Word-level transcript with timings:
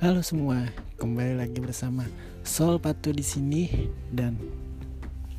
Halo 0.00 0.24
semua, 0.24 0.64
kembali 0.96 1.36
lagi 1.36 1.60
bersama 1.60 2.08
Sol 2.40 2.80
Patu 2.80 3.12
di 3.12 3.20
sini 3.20 3.68
dan 4.08 4.32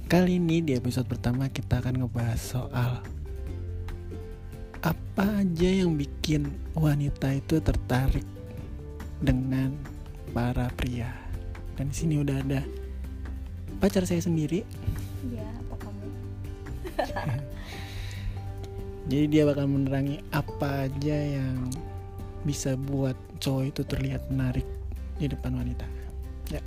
kali 0.05 0.37
ini 0.37 0.61
di 0.61 0.77
episode 0.77 1.09
pertama 1.09 1.49
kita 1.49 1.81
akan 1.81 2.05
ngebahas 2.05 2.37
soal 2.37 3.01
apa 4.85 5.26
aja 5.41 5.65
yang 5.65 5.97
bikin 5.97 6.45
wanita 6.77 7.33
itu 7.33 7.58
tertarik 7.58 8.21
dengan 9.17 9.73
para 10.29 10.69
pria. 10.78 11.09
Dan 11.73 11.89
di 11.89 11.96
sini 11.97 12.21
udah 12.21 12.37
ada 12.46 12.62
pacar 13.81 14.05
saya 14.05 14.21
sendiri. 14.21 14.62
Ya, 15.33 15.49
apa 15.57 15.89
kamu? 15.89 16.05
Jadi 19.09 19.25
dia 19.25 19.50
bakal 19.50 19.66
menerangi 19.66 20.22
apa 20.30 20.86
aja 20.86 21.17
yang 21.17 21.66
bisa 22.45 22.78
buat 22.78 23.30
cowok 23.41 23.63
itu 23.73 23.81
terlihat 23.84 24.22
menarik 24.30 24.63
di 25.18 25.26
depan 25.26 25.58
wanita. 25.58 25.86
Ya. 26.54 26.62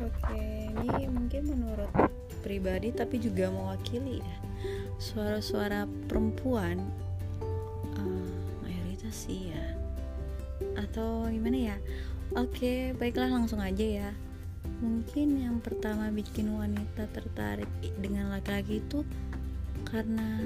Oke, 0.00 0.72
ini 0.72 1.04
mungkin 1.06 1.52
menurut 1.52 1.92
pribadi 2.40 2.90
tapi 2.96 3.20
juga 3.20 3.52
mewakili 3.52 4.24
ya. 4.24 4.36
Suara-suara 4.96 5.84
perempuan 6.08 6.80
uh, 8.00 8.28
mayoritas 8.64 9.12
sih 9.12 9.52
ya. 9.52 9.64
Atau 10.80 11.28
gimana 11.28 11.76
ya? 11.76 11.76
Oke 12.32 12.96
baiklah 12.96 13.28
langsung 13.28 13.60
aja 13.60 14.08
ya. 14.08 14.10
Mungkin 14.80 15.44
yang 15.44 15.60
pertama 15.60 16.08
bikin 16.08 16.48
wanita 16.56 17.04
tertarik 17.12 17.68
dengan 18.00 18.32
laki-laki 18.32 18.80
itu 18.80 19.04
karena 19.84 20.40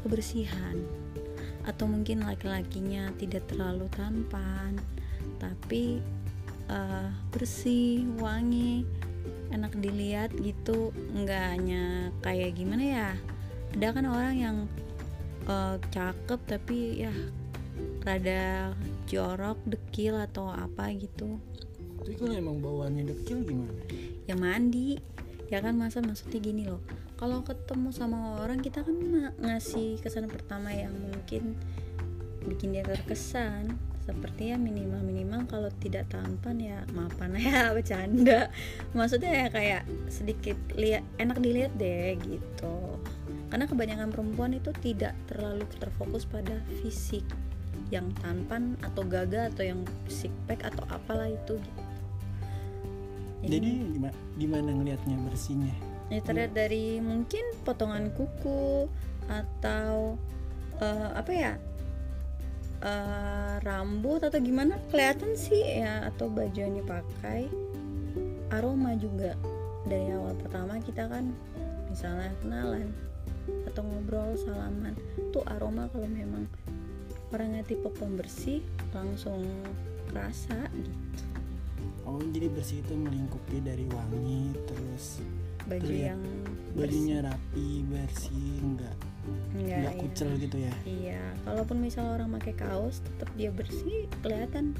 kebersihan 0.00 0.80
atau 1.66 1.88
mungkin 1.90 2.22
laki-lakinya 2.26 3.10
tidak 3.18 3.46
terlalu 3.50 3.86
tampan 3.94 4.78
tapi 5.42 5.98
uh, 6.70 7.10
bersih 7.34 8.06
wangi 8.18 8.86
enak 9.50 9.72
dilihat 9.80 10.30
gitu 10.38 10.92
nggak 11.16 11.44
hanya 11.56 12.12
kayak 12.20 12.54
gimana 12.54 12.84
ya 12.84 13.10
ada 13.74 13.88
kan 13.92 14.04
orang 14.08 14.36
yang 14.36 14.56
uh, 15.48 15.76
cakep 15.92 16.40
tapi 16.48 17.04
ya 17.04 17.12
rada 18.02 18.72
jorok 19.06 19.60
dekil 19.68 20.16
atau 20.18 20.48
apa 20.48 20.90
gitu. 20.96 21.36
Tapi 22.00 22.14
kalau 22.16 22.34
emang 22.34 22.58
bawaannya 22.64 23.04
dekil 23.12 23.44
gimana? 23.44 23.74
ya 24.24 24.34
mandi. 24.34 24.96
Ya 25.48 25.64
kan 25.64 25.80
masa 25.80 26.04
maksudnya 26.04 26.40
gini 26.44 26.68
loh 26.68 26.84
kalau 27.18 27.42
ketemu 27.42 27.90
sama 27.90 28.38
orang 28.38 28.62
kita 28.62 28.86
kan 28.86 28.94
ngasih 29.42 29.98
kesan 29.98 30.30
pertama 30.30 30.70
yang 30.70 30.94
mungkin 30.94 31.58
bikin 32.46 32.70
dia 32.70 32.86
terkesan 32.86 33.74
seperti 34.06 34.54
ya 34.54 34.56
minimal 34.56 35.04
minimal 35.04 35.44
kalau 35.50 35.68
tidak 35.82 36.08
tampan 36.08 36.56
ya 36.56 36.78
maafan 36.96 37.36
ya 37.36 37.68
bercanda 37.76 38.48
maksudnya 38.96 39.44
ya 39.44 39.46
kayak 39.52 39.82
sedikit 40.08 40.56
lihat 40.78 41.04
enak 41.20 41.42
dilihat 41.42 41.74
deh 41.76 42.16
gitu 42.22 42.96
karena 43.52 43.68
kebanyakan 43.68 44.08
perempuan 44.14 44.56
itu 44.56 44.70
tidak 44.80 45.12
terlalu 45.28 45.66
terfokus 45.76 46.24
pada 46.24 46.62
fisik 46.80 47.26
yang 47.92 48.08
tampan 48.24 48.78
atau 48.80 49.04
gagah 49.04 49.52
atau 49.52 49.64
yang 49.66 49.80
six 50.08 50.32
pack 50.48 50.64
atau 50.64 50.84
apalah 50.92 51.28
itu 51.28 51.56
gitu. 51.56 51.82
Jadi 53.38 53.70
gimana, 53.96 54.16
gimana 54.34 54.70
ngelihatnya 54.74 55.16
bersihnya? 55.30 55.87
Ya 56.08 56.24
terlihat 56.24 56.56
dari 56.56 57.00
mungkin 57.04 57.44
potongan 57.68 58.08
kuku 58.16 58.88
atau 59.28 60.16
uh, 60.80 61.10
apa 61.12 61.32
ya 61.36 61.52
uh, 62.80 63.60
rambut 63.60 64.24
atau 64.24 64.40
gimana 64.40 64.80
kelihatan 64.88 65.36
sih 65.36 65.84
ya 65.84 66.08
atau 66.08 66.32
baju 66.32 66.58
yang 66.58 66.80
dipakai. 66.80 67.48
Aroma 68.48 68.96
juga 68.96 69.36
dari 69.84 70.08
awal 70.08 70.32
pertama 70.40 70.80
kita 70.80 71.04
kan 71.04 71.36
misalnya 71.92 72.32
kenalan 72.40 72.88
atau 73.68 73.84
ngobrol 73.84 74.36
salaman 74.36 74.96
tuh 75.32 75.44
aroma 75.44 75.88
kalau 75.92 76.08
memang 76.08 76.48
orangnya 77.32 77.64
tipe 77.64 77.88
pembersih 77.92 78.64
langsung 78.96 79.44
kerasa 80.08 80.68
gitu. 80.72 81.24
Oh 82.08 82.20
jadi 82.32 82.48
bersih 82.48 82.80
itu 82.80 82.96
melingkupi 82.96 83.60
dari 83.60 83.84
wangi 83.92 84.56
terus 84.64 85.20
baju 85.68 85.84
terlihat 85.84 86.08
yang 86.16 86.22
bajunya 86.76 87.16
rapi 87.24 87.68
bersih 87.88 88.52
enggak 88.62 88.96
Enggak, 89.52 89.76
enggak 89.76 89.94
iya. 89.94 90.00
kucel 90.00 90.30
gitu 90.40 90.56
ya 90.56 90.74
Iya, 90.88 91.22
kalaupun 91.44 91.76
misal 91.84 92.04
orang 92.16 92.32
pakai 92.40 92.54
kaos 92.56 93.04
tetap 93.04 93.28
dia 93.36 93.52
bersih, 93.52 94.08
kelihatan 94.24 94.72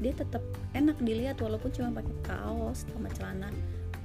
dia 0.00 0.16
tetap 0.16 0.40
enak 0.72 0.96
dilihat 1.04 1.36
walaupun 1.44 1.68
cuma 1.76 2.00
pakai 2.00 2.16
kaos 2.24 2.88
sama 2.88 3.12
celana 3.12 3.52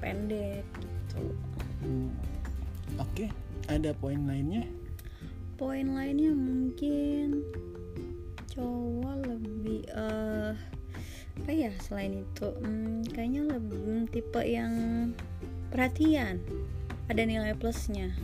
pendek 0.03 0.67
gitu. 0.75 1.31
Hmm. 1.79 2.11
oke 2.99 3.31
ada 3.71 3.95
poin 3.95 4.19
lainnya 4.27 4.67
Poin 5.55 5.87
lainnya 5.95 6.35
mungkin 6.35 7.39
cowok 8.51 9.15
lebih 9.23 9.87
eh 9.87 10.51
apa 11.35 11.51
ya 11.51 11.71
selain 11.83 12.23
itu 12.27 12.47
hmm, 12.59 13.07
kayaknya 13.15 13.55
lebih 13.55 13.79
hmm, 13.79 14.03
tipe 14.11 14.41
yang 14.43 14.73
perhatian. 15.75 16.39
Ada 17.11 17.27
nilai 17.27 17.51
plusnya. 17.59 18.15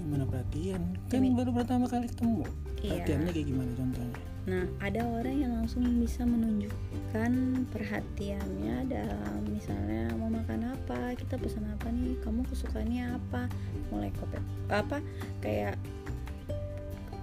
Gimana 0.00 0.24
perhatian? 0.24 0.80
Kan 1.12 1.20
Gini. 1.20 1.36
baru 1.36 1.52
pertama 1.52 1.84
kali 1.84 2.08
ketemu. 2.08 2.48
Iya. 2.80 3.04
perhatiannya 3.04 3.30
kayak 3.36 3.46
gimana 3.52 3.70
contohnya? 3.76 4.16
Nah, 4.44 4.64
ada 4.80 5.00
orang 5.08 5.36
yang 5.40 5.52
langsung 5.56 5.84
bisa 6.00 6.24
menunjukkan 6.24 7.32
perhatiannya 7.72 8.76
dalam 8.88 9.40
misalnya 9.48 10.12
mau 10.20 10.28
makan 10.28 10.68
apa, 10.76 11.16
kita 11.16 11.40
pesan 11.40 11.64
apa 11.68 11.88
nih, 11.88 12.16
kamu 12.20 12.44
kesukaannya 12.48 13.16
apa, 13.16 13.48
mulai 13.88 14.12
kope 14.16 14.36
apa? 14.68 15.00
Kayak 15.40 15.80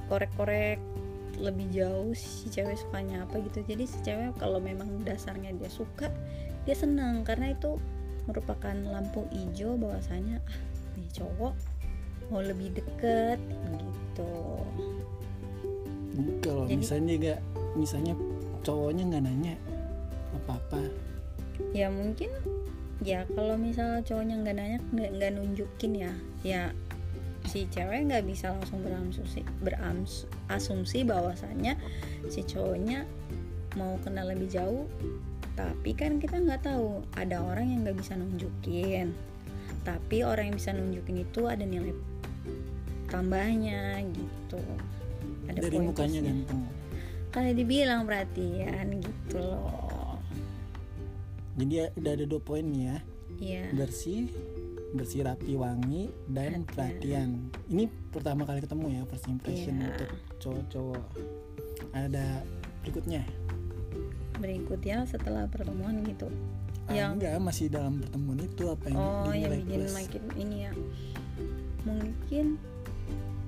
korek-korek 0.10 0.82
lebih 1.38 1.70
jauh 1.74 2.14
si 2.14 2.50
cewek 2.50 2.78
sukanya 2.78 3.26
apa 3.26 3.38
gitu. 3.42 3.66
Jadi 3.66 3.86
si 3.86 3.98
cewek 4.02 4.38
kalau 4.42 4.58
memang 4.58 4.90
dasarnya 5.06 5.54
dia 5.58 5.70
suka, 5.70 6.10
dia 6.66 6.74
senang. 6.78 7.22
Karena 7.22 7.54
itu 7.54 7.78
merupakan 8.30 8.76
lampu 8.90 9.26
hijau 9.34 9.78
bahwasanya 9.80 10.38
ah 10.46 10.58
nih 10.98 11.10
cowok 11.16 11.56
mau 12.32 12.42
lebih 12.44 12.72
deket 12.76 13.40
gitu. 13.80 14.34
kalau 16.44 16.66
Jadi- 16.68 16.80
misalnya 16.80 17.14
enggak 17.18 17.40
misalnya 17.76 18.14
cowoknya 18.62 19.04
nggak 19.10 19.24
nanya 19.26 19.56
apa 20.36 20.52
apa 20.60 20.80
ya 21.74 21.88
mungkin 21.90 22.30
ya 23.02 23.26
kalau 23.34 23.58
misal 23.58 24.04
cowoknya 24.06 24.36
nggak 24.46 24.56
nanya 24.58 24.80
nggak 24.94 25.32
nunjukin 25.34 25.94
ya 25.98 26.14
ya 26.46 26.64
si 27.50 27.66
cewek 27.74 28.06
nggak 28.06 28.24
bisa 28.30 28.54
langsung 28.54 28.86
berasumsi 28.86 29.42
berasumsi 29.66 31.02
bahwasannya 31.02 31.74
si 32.30 32.46
cowoknya 32.46 33.10
mau 33.80 33.98
kenal 34.06 34.30
lebih 34.30 34.52
jauh 34.52 34.86
tapi 35.62 35.94
kan 35.94 36.18
kita 36.18 36.42
nggak 36.42 36.66
tahu 36.66 37.06
ada 37.14 37.38
orang 37.38 37.70
yang 37.70 37.80
nggak 37.86 38.02
bisa 38.02 38.18
nunjukin. 38.18 39.14
Tapi 39.86 40.26
orang 40.26 40.50
yang 40.50 40.58
bisa 40.58 40.74
nunjukin 40.74 41.22
itu 41.22 41.42
ada 41.46 41.62
nilai 41.62 41.94
tambahnya 43.14 44.02
gitu. 44.10 44.62
Ada 45.46 45.60
dari 45.62 45.78
mukanya 45.78 46.20
ganteng. 46.26 46.66
Kayak 47.30 47.54
dibilang 47.62 48.02
perhatian 48.10 48.86
gitu 49.06 49.38
loh. 49.38 50.18
Jadi 51.62 51.74
ya, 51.78 51.86
udah 51.94 52.12
ada 52.18 52.26
dua 52.26 52.42
poin 52.42 52.66
nih 52.66 52.84
ya. 52.90 52.98
Iya. 53.42 53.64
Bersih 53.78 54.34
bersih 54.92 55.24
rapi 55.24 55.56
wangi 55.56 56.12
dan 56.28 56.68
perhatian. 56.68 57.48
Ini 57.72 57.88
pertama 58.12 58.44
kali 58.44 58.60
ketemu 58.60 58.86
ya 58.92 59.02
first 59.08 59.30
impression 59.32 59.80
Iya. 59.80 59.88
untuk 59.88 60.10
cowok-cowok. 60.42 61.06
Ada 61.96 62.44
berikutnya 62.84 63.24
berikutnya 64.42 65.06
setelah 65.06 65.46
pertemuan 65.46 66.02
gitu. 66.04 66.28
Ah, 66.90 66.98
Yang- 66.98 67.14
enggak 67.22 67.34
masih 67.40 67.66
dalam 67.70 68.02
pertemuan 68.02 68.40
itu 68.42 68.64
apa 68.68 68.86
yang 68.90 69.00
oh 69.00 69.32
yang 69.32 69.54
bikin 69.62 69.80
plus? 69.86 69.94
makin 69.94 70.24
ini 70.36 70.58
ya. 70.66 70.74
Mungkin 71.86 72.46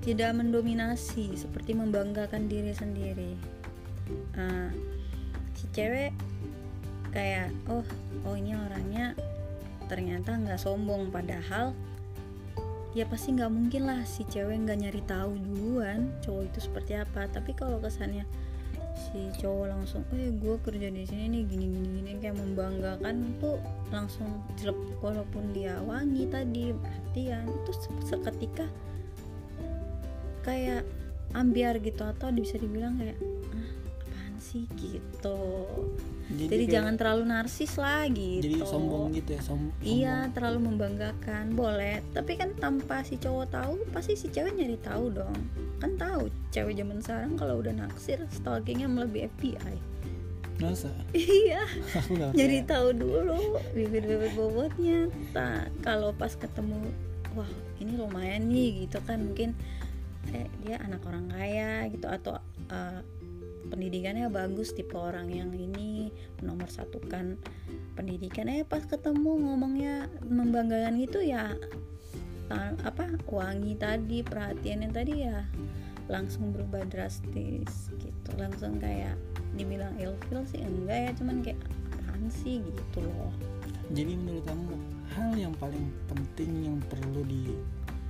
tidak 0.00 0.30
mendominasi 0.36 1.34
seperti 1.34 1.74
membanggakan 1.74 2.46
diri 2.46 2.70
sendiri. 2.72 3.34
Ah, 4.38 4.70
si 5.58 5.66
cewek 5.74 6.14
kayak 7.10 7.50
oh 7.70 7.86
oh 8.26 8.34
ini 8.34 8.54
orangnya 8.54 9.14
ternyata 9.86 10.34
nggak 10.34 10.58
sombong 10.58 11.14
padahal 11.14 11.70
ya 12.94 13.06
pasti 13.10 13.34
nggak 13.34 13.50
mungkin 13.50 13.86
lah 13.90 14.02
si 14.06 14.22
cewek 14.26 14.54
nggak 14.66 14.78
nyari 14.86 15.02
tahu 15.06 15.34
duluan 15.34 16.14
cowok 16.22 16.42
itu 16.54 16.58
seperti 16.70 16.92
apa. 16.94 17.26
Tapi 17.26 17.50
kalau 17.58 17.82
kesannya 17.82 18.22
si 18.94 19.30
cowok 19.42 19.66
langsung 19.70 20.02
eh 20.14 20.30
gue 20.30 20.56
kerja 20.62 20.88
di 20.90 21.02
sini 21.02 21.26
nih 21.30 21.42
gini 21.50 21.66
gini 21.66 21.88
gini 21.98 22.10
kayak 22.22 22.38
membanggakan 22.38 23.34
tuh 23.42 23.58
langsung 23.90 24.42
jelek 24.58 24.78
walaupun 25.02 25.50
dia 25.50 25.78
wangi 25.82 26.30
tadi 26.30 26.70
perhatian. 26.74 27.46
Se- 27.70 28.02
seketika 28.06 28.66
kayak 30.46 30.86
ambiar 31.34 31.82
gitu 31.82 32.06
atau 32.06 32.30
bisa 32.30 32.54
dibilang 32.60 32.94
kayak 33.00 33.18
ah 33.50 33.63
sih 34.44 34.68
gitu 34.76 35.40
jadi, 36.24 36.44
jadi, 36.46 36.56
kayak- 36.60 36.72
jangan 36.72 36.94
terlalu 36.94 37.24
narsis 37.26 37.72
lah 37.74 38.04
gitu 38.06 38.44
jadi 38.44 38.56
sombong 38.62 39.12
gitu 39.12 39.30
ya 39.32 39.40
som 39.40 39.60
Iya, 39.80 40.14
sombong. 40.20 40.32
terlalu 40.32 40.58
membanggakan 40.62 41.44
boleh, 41.52 42.00
tapi 42.12 42.32
kan 42.34 42.52
tanpa 42.54 43.00
si 43.00 43.16
cowok 43.16 43.46
tahu, 43.46 43.72
pasti 43.90 44.12
si 44.14 44.28
cewek 44.28 44.52
nyari 44.52 44.76
tahu 44.78 45.12
dong. 45.12 45.36
Kan 45.76 45.96
tahu 45.96 46.32
cewek 46.48 46.74
zaman 46.74 47.00
sekarang 47.00 47.36
kalau 47.36 47.60
udah 47.60 47.76
naksir, 47.76 48.24
stalkingnya 48.30 48.86
melebihi 48.86 49.28
FBI. 49.30 49.76
masa 50.54 50.88
iya, 51.12 51.60
percaya. 52.08 52.62
tahu 52.64 52.88
dulu 52.94 53.36
bibit-bibit 53.74 54.32
bobotnya. 54.32 55.10
Tak 55.34 55.68
kalau 55.82 56.14
pas 56.14 56.32
ketemu, 56.32 56.78
wah 57.34 57.50
ini 57.76 57.98
lumayan 57.98 58.48
nih 58.48 58.86
gitu 58.86 58.96
kan 59.02 59.18
mungkin 59.20 59.52
eh, 60.30 60.48
dia 60.62 60.80
anak 60.80 61.04
orang 61.04 61.28
kaya 61.28 61.84
gitu 61.90 62.06
atau 62.06 62.38
eh, 62.70 63.00
pendidikannya 63.70 64.28
bagus 64.28 64.76
tipe 64.76 64.96
orang 64.96 65.32
yang 65.32 65.50
ini 65.54 66.12
nomor 66.44 66.68
satukan 66.68 67.40
pendidikan. 67.94 68.50
Eh 68.50 68.66
pas 68.66 68.84
ketemu 68.84 69.40
ngomongnya 69.48 70.08
membanggakan 70.26 71.00
gitu 71.00 71.24
ya 71.24 71.56
apa 72.84 73.16
wangi 73.24 73.72
tadi 73.74 74.20
perhatiannya 74.20 74.90
tadi 74.92 75.14
ya 75.24 75.48
langsung 76.12 76.52
berubah 76.52 76.84
drastis 76.86 77.88
gitu. 77.96 78.30
Langsung 78.36 78.76
kayak 78.76 79.16
dibilang 79.56 79.96
ilfil 79.96 80.44
sih 80.44 80.60
enggak 80.60 80.98
ya 81.08 81.10
cuman 81.16 81.36
kayak 81.40 81.60
apaan 81.96 82.28
sih 82.28 82.60
gitu 82.60 83.00
loh. 83.00 83.32
Jadi 83.96 84.12
menurut 84.12 84.44
kamu 84.44 84.74
hal 85.16 85.30
yang 85.38 85.54
paling 85.56 85.88
penting 86.10 86.68
yang 86.68 86.78
perlu 86.90 87.22
di 87.24 87.54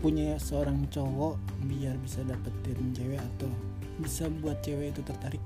punya 0.05 0.37
seorang 0.37 0.85
cowok 0.93 1.41
biar 1.65 1.97
bisa 2.05 2.21
dapetin 2.29 2.93
cewek 2.93 3.17
atau 3.17 3.49
bisa 4.05 4.29
buat 4.45 4.61
cewek 4.61 4.93
itu 4.93 5.01
tertarik 5.01 5.41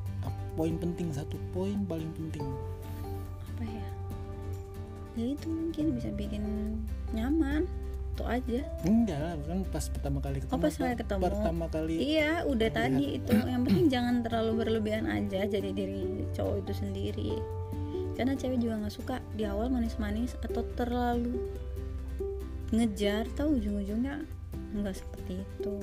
poin 0.59 0.75
penting 0.75 1.15
satu 1.15 1.39
poin 1.55 1.79
paling 1.87 2.11
penting. 2.19 2.43
Apa 3.55 3.63
ya? 3.63 3.89
Ya 5.15 5.25
itu 5.39 5.47
mungkin 5.47 5.95
bisa 5.95 6.11
bikin 6.11 6.43
nyaman 7.15 7.71
itu 8.19 8.25
aja. 8.27 8.61
Enggak 8.83 9.19
lah 9.23 9.39
kan 9.47 9.63
pas 9.71 9.85
pertama 9.87 10.19
kali 10.19 10.43
ketemu 10.43 10.51
Oh, 10.51 10.59
pas 10.59 10.75
kali 10.75 10.95
ketemu. 10.99 11.23
pertama 11.23 11.67
kali 11.71 11.95
iya 12.03 12.43
udah 12.43 12.71
tadi 12.75 13.23
itu. 13.23 13.31
Yang 13.39 13.63
penting 13.63 13.87
jangan 13.95 14.15
terlalu 14.27 14.53
berlebihan 14.67 15.07
aja 15.07 15.47
jadi 15.47 15.71
diri 15.71 16.27
cowok 16.35 16.67
itu 16.67 16.73
sendiri. 16.75 17.33
Karena 18.19 18.35
cewek 18.35 18.59
juga 18.59 18.83
nggak 18.83 18.91
suka 18.99 19.23
di 19.39 19.47
awal 19.47 19.71
manis-manis 19.71 20.35
atau 20.43 20.67
terlalu 20.75 21.39
ngejar 22.75 23.31
tahu 23.39 23.63
ujung-ujungnya 23.63 24.27
nggak 24.75 24.97
seperti 24.97 25.41
itu. 25.41 25.75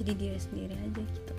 Jadi 0.00 0.12
diri 0.16 0.38
sendiri 0.38 0.74
aja 0.76 1.02
gitu. 1.02 1.34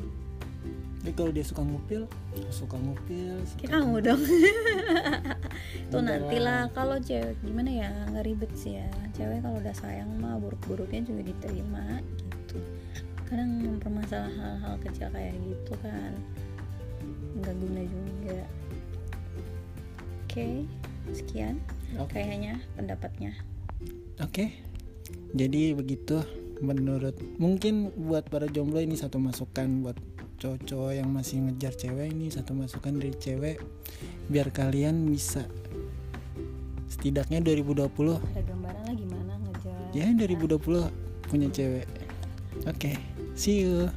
Jadi 1.04 1.12
kalau 1.20 1.32
dia 1.36 1.44
suka 1.44 1.62
ngupil 1.68 2.08
suka 2.48 2.80
ngupil 2.80 3.36
suka 3.44 3.60
kayak 3.68 3.72
kamu 3.76 3.96
dong. 4.00 4.22
Tuh 5.92 6.00
Enggak 6.00 6.24
nanti 6.24 6.38
lah. 6.40 6.64
lah. 6.64 6.64
kalau 6.72 6.98
cewek 7.04 7.36
gimana 7.44 7.70
ya 7.70 7.90
nggak 8.16 8.24
ribet 8.24 8.52
sih 8.56 8.80
ya. 8.80 8.88
Cewek 9.12 9.44
kalau 9.44 9.60
udah 9.60 9.76
sayang 9.76 10.08
mah 10.24 10.40
buruk-buruknya 10.40 11.04
juga 11.04 11.22
diterima 11.28 12.00
gitu. 12.00 12.58
Kadang 13.28 13.52
mempermasalah 13.68 14.32
hal-hal 14.32 14.76
kecil 14.88 15.12
kayak 15.12 15.36
gitu 15.44 15.74
kan. 15.84 16.12
Nggak 17.36 17.56
guna 17.60 17.82
juga. 17.84 18.40
Oke 20.24 20.66
sekian 21.12 21.60
Oke. 22.00 22.16
kayaknya 22.16 22.64
pendapatnya. 22.80 23.36
Oke, 24.24 24.56
jadi 25.36 25.76
begitu 25.76 26.22
menurut 26.62 27.16
mungkin 27.42 27.90
buat 27.96 28.28
para 28.30 28.46
jomblo 28.52 28.84
ini 28.84 29.00
satu 29.00 29.18
masukan 29.18 29.82
buat 29.82 29.98
cowok-cowok 30.38 30.92
yang 30.94 31.10
masih 31.10 31.40
ngejar 31.48 31.74
cewek 31.74 32.12
ini 32.12 32.28
satu 32.30 32.54
masukan 32.54 33.00
dari 33.00 33.16
cewek 33.16 33.58
biar 34.28 34.52
kalian 34.52 35.08
bisa 35.08 35.48
setidaknya 36.92 37.42
2020 37.42 37.90
ada 38.22 38.42
gambaran 38.46 38.82
lah 38.86 38.96
gimana 38.96 39.34
ngejar 39.42 39.78
ya 39.96 40.06
2020 40.12 41.14
punya 41.34 41.50
cewek. 41.50 41.90
Oke, 42.70 42.94
see 43.34 43.66
you. 43.66 43.90